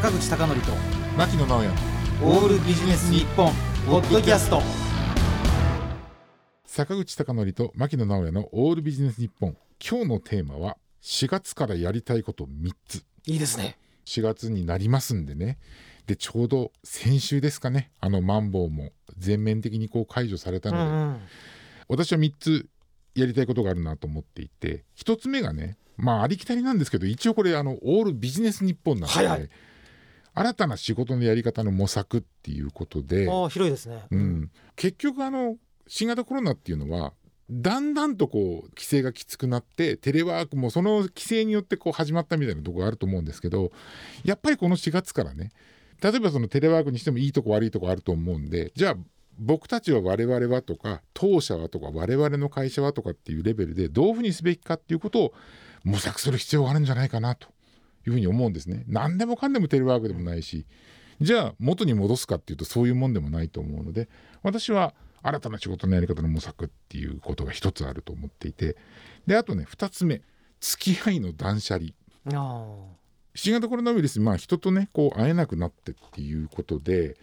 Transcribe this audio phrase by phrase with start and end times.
[0.00, 0.72] 坂口孝則と
[1.18, 1.68] 牧野直哉。
[2.24, 3.52] オールビジネス日本
[3.86, 4.62] ポッドキャスト。
[6.64, 9.58] 坂口孝則と牧野直哉のオールビジネス日本。
[9.78, 13.04] 今日のテーマは4月からやりたいこと3つ。
[13.26, 13.76] いいですね。
[14.06, 15.58] 4月になりますんでね。
[16.06, 17.90] でちょうど先週ですかね。
[18.00, 21.20] あのマンボウも全面的にこう解除されたので、ん
[21.88, 22.70] 私は3つ
[23.14, 24.86] やりたいことがあるなと思っていて。
[24.96, 29.50] 1つ目がねまあありきたりなんですけど一応これあのオールビジネス日本なので、はいはい
[30.34, 34.04] 新たな仕事のやり方の模索っていうことで、広いですね。
[34.10, 37.12] うん、結局あの新型コロナっていうのは
[37.50, 43.72] だんだんとこう規制がきつくなってテレワークもその規制によってこう始まったみたいなところがあると思うんですけど
[44.24, 45.50] やっぱりこの4月からね
[46.00, 48.94] 例えばそのテレワークにしてもいいとこ悪いとこあると思うんでじゃあ
[49.40, 55.32] 僕たちは我々はとか当社はとか我々の会社はとかっていうレベルでどういうふうにすべきかっていうことを
[55.82, 57.48] 模索する必要があるんじゃないかなと
[58.06, 58.84] いうふうに思うんですね。
[58.86, 60.66] 何でもかんでもテレワークでもないし
[61.20, 64.08] じゃあ元に戻すかっていうとそういうもんでもないと思うので
[64.42, 68.76] 私は新たな仕事のやり方の模索っていうことが一つあると思っていて
[69.26, 70.22] であとね二つ目
[70.60, 71.90] 付き合いの断捨離
[72.32, 72.64] あ
[73.34, 77.16] 新型コロナウイルスまあ人とねこう会えなくなってっていうことで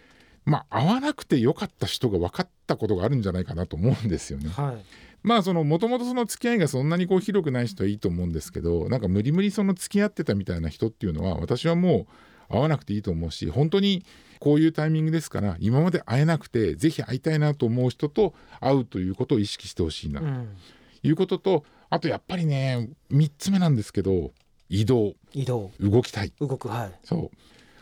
[0.48, 4.50] まあ会わなくてよかった人が分かったことがあるんじゃないかなと思うんですよね。
[4.58, 4.86] あはい。
[5.22, 12.08] まあそのもともとその付き合いがそんなにこう広くない人はいいと思うんですけどなんか無理無理その付き合ってたみたいな人っていうのは私はも
[12.50, 14.06] う会わなくていいと思うし本当に
[14.40, 20.28] こういうタイミングですから今まで会えなくてぜひ会いたいなと思う人と会うということを意識してほしいなと。
[20.28, 20.56] うん。
[21.04, 24.32] いうこととあとやっぱりね3つ目なんですけど
[24.70, 25.14] 移動。
[25.34, 25.72] 移動。
[25.80, 26.32] 動きたい。
[26.40, 26.92] 動くはい。
[27.04, 27.38] そう。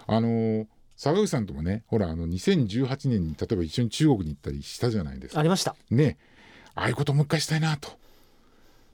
[0.08, 0.66] あのー
[0.98, 6.18] 坂口さんともねほらあの2018年に例えば一緒に中国に行ったりしたじゃないですかありましたね
[6.76, 7.90] ああいうことをもう一回したいなと。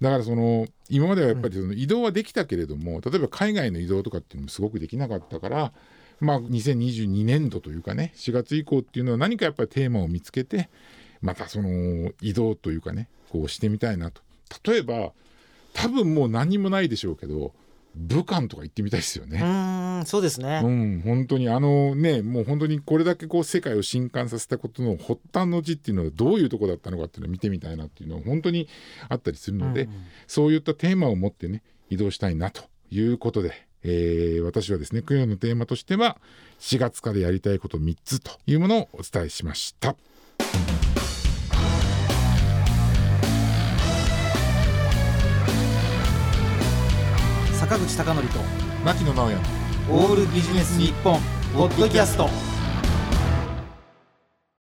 [0.02, 5.73] だからその今まではやっぱりその移動はできたけれども、例えば海外の移動とかっていうのもすごくできなかったから、
[6.19, 10.70] まあ、2022年度というかね4月以降っていうのは何かやっぱりテーマを見つけて
[11.21, 14.21] またその移動というかねこうしてみたいなと。
[14.64, 15.11] 例えば
[15.73, 17.53] 多分もう何にもないでしょうけど
[17.95, 19.39] 武漢とか行ってみたいですよね。
[20.06, 28.67] そうですねうん、本当にあのねもう本当にこれだけこう世界を震撼させたことの発端の地っていうのはどういうとこだったのかっていうのを見てみたいなっていうのは本当に
[29.10, 36.18] あったりするので、うんうんそういったテーマを持ってね移動したいなということで、えー私はですね今日のテーマとしては
[36.60, 39.95] 4月からやりたいこと3つというものをお伝えしました。
[47.62, 48.39] 坂口孝則と
[48.83, 51.19] 牧野直哉オールビジネス日本
[51.53, 52.51] ポッドキャスト。